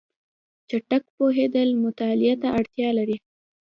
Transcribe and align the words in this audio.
چټک 0.69 1.03
پوهېدل 1.15 1.69
مطالعه 1.83 2.35
ته 2.41 2.47
اړتیا 2.57 2.89
لري. 2.97 3.17